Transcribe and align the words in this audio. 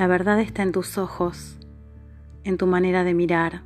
La 0.00 0.06
verdad 0.06 0.40
está 0.40 0.62
en 0.62 0.72
tus 0.72 0.96
ojos, 0.96 1.58
en 2.44 2.56
tu 2.56 2.66
manera 2.66 3.04
de 3.04 3.12
mirar. 3.12 3.62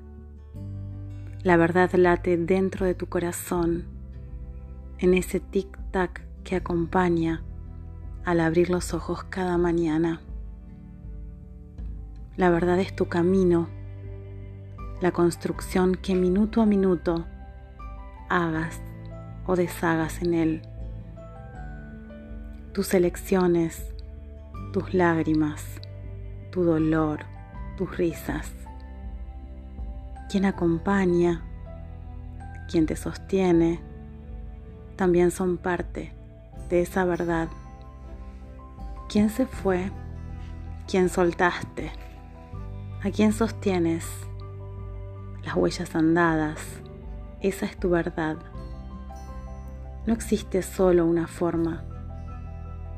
La 1.45 1.57
verdad 1.57 1.93
late 1.93 2.37
dentro 2.37 2.87
de 2.87 2.95
tu 2.95 3.07
corazón, 3.07 3.85
en 4.99 5.15
ese 5.15 5.41
tic-tac 5.41 6.23
que 6.43 6.57
acompaña 6.57 7.45
al 8.25 8.41
abrir 8.41 8.69
los 8.69 8.95
ojos 8.95 9.23
cada 9.25 9.59
mañana. 9.59 10.23
La 12.37 12.51
verdad 12.51 12.81
es 12.81 12.97
tu 12.97 13.07
camino, 13.07 13.69
la 15.01 15.13
construcción 15.13 15.95
que 15.95 16.17
minuto 16.17 16.63
a 16.63 16.67
minuto 16.67 17.27
hagas 18.29 18.81
o 19.47 19.57
deshagas 19.57 20.23
en 20.23 20.35
él. 20.35 20.63
Tus 22.73 22.95
elecciones, 22.95 23.93
tus 24.73 24.95
lágrimas 24.95 25.75
tu 26.55 26.63
dolor, 26.63 27.25
tus 27.77 27.97
risas. 27.97 28.53
Quien 30.31 30.45
acompaña, 30.45 31.43
quien 32.71 32.87
te 32.87 32.95
sostiene, 32.95 33.81
también 34.95 35.33
son 35.33 35.57
parte 35.57 36.13
de 36.71 36.83
esa 36.83 37.05
verdad. 37.05 37.49
¿Quién 39.09 39.31
se 39.31 39.47
fue? 39.47 39.91
¿Quién 40.87 41.09
soltaste? 41.09 41.91
¿A 43.03 43.11
quién 43.11 43.33
sostienes? 43.33 44.07
Las 45.45 45.57
huellas 45.57 45.93
andadas, 45.97 46.61
esa 47.41 47.67
es 47.67 47.77
tu 47.77 47.91
verdad. 47.91 48.37
No 50.07 50.13
existe 50.13 50.63
solo 50.63 51.07
una 51.07 51.27
forma, 51.27 51.85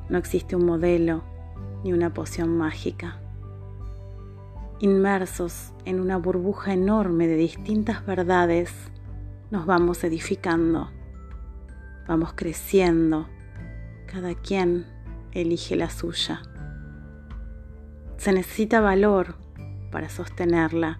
no 0.08 0.18
existe 0.18 0.56
un 0.56 0.66
modelo 0.66 1.22
ni 1.84 1.92
una 1.92 2.12
poción 2.12 2.56
mágica 2.56 3.20
inmersos 4.78 5.72
en 5.84 6.00
una 6.00 6.18
burbuja 6.18 6.74
enorme 6.74 7.26
de 7.26 7.36
distintas 7.36 8.04
verdades, 8.04 8.72
nos 9.50 9.64
vamos 9.64 10.04
edificando, 10.04 10.90
vamos 12.06 12.32
creciendo, 12.34 13.28
cada 14.06 14.34
quien 14.34 14.86
elige 15.32 15.76
la 15.76 15.88
suya. 15.88 16.42
Se 18.18 18.32
necesita 18.32 18.80
valor 18.80 19.36
para 19.90 20.08
sostenerla, 20.08 20.98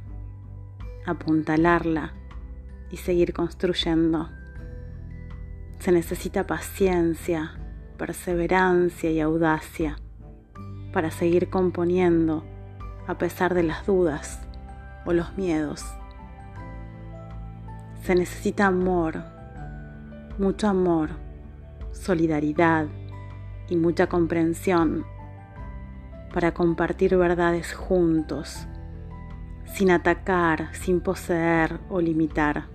apuntalarla 1.05 2.15
y 2.91 2.97
seguir 2.99 3.33
construyendo. 3.33 4.31
Se 5.79 5.93
necesita 5.93 6.47
paciencia, 6.47 7.53
perseverancia 7.97 9.11
y 9.11 9.21
audacia 9.21 9.97
para 10.93 11.11
seguir 11.11 11.51
componiendo 11.51 12.45
a 13.07 13.19
pesar 13.19 13.55
de 13.55 13.63
las 13.63 13.87
dudas 13.87 14.41
o 15.05 15.13
los 15.13 15.37
miedos. 15.37 15.85
Se 18.03 18.15
necesita 18.15 18.67
amor, 18.67 19.23
mucho 20.39 20.69
amor, 20.69 21.11
solidaridad 21.93 22.87
y 23.69 23.77
mucha 23.77 24.09
comprensión 24.09 25.05
para 26.33 26.53
compartir 26.53 27.17
verdades 27.17 27.75
juntos, 27.75 28.67
sin 29.65 29.91
atacar, 29.91 30.75
sin 30.75 31.01
poseer 31.01 31.81
o 31.89 32.01
limitar, 32.01 32.67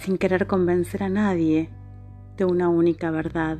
sin 0.00 0.16
querer 0.16 0.46
convencer 0.46 1.02
a 1.02 1.10
nadie 1.10 1.70
de 2.36 2.46
una 2.46 2.68
única 2.70 3.10
verdad. 3.10 3.58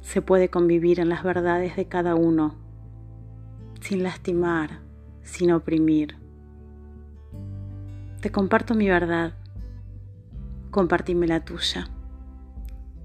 Se 0.00 0.22
puede 0.22 0.48
convivir 0.48 1.00
en 1.00 1.10
las 1.10 1.22
verdades 1.22 1.76
de 1.76 1.86
cada 1.86 2.14
uno 2.14 2.56
sin 3.80 4.02
lastimar, 4.02 4.80
sin 5.22 5.52
oprimir. 5.52 6.16
Te 8.20 8.30
comparto 8.30 8.74
mi 8.74 8.88
verdad, 8.88 9.34
compartime 10.70 11.26
la 11.26 11.44
tuya 11.44 11.88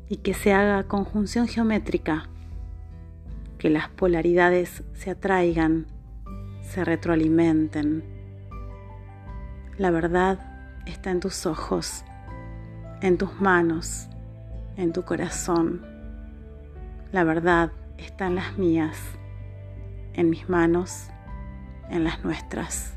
y 0.08 0.18
que 0.18 0.34
se 0.34 0.54
haga 0.54 0.88
conjunción 0.88 1.48
geométrica, 1.48 2.30
que 3.58 3.70
las 3.70 3.90
polaridades 3.90 4.84
se 4.94 5.12
atraigan, 5.12 5.88
se 6.62 6.86
retroalimenten. 6.86 8.04
La 9.78 9.92
verdad 9.92 10.57
está 10.88 11.12
en 11.12 11.20
tus 11.20 11.46
ojos, 11.46 12.04
en 13.02 13.18
tus 13.18 13.40
manos, 13.40 14.08
en 14.76 14.94
tu 14.94 15.04
corazón. 15.04 15.86
La 17.12 17.24
verdad 17.24 17.72
está 17.98 18.28
en 18.28 18.36
las 18.36 18.58
mías 18.58 18.98
en 20.18 20.32
mis 20.32 20.50
manos, 20.50 21.08
en 21.90 22.04
las 22.04 22.24
nuestras. 22.26 22.97